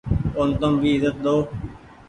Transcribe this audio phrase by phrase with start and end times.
[0.37, 1.37] اون تم ڀي ايزت ۮئو۔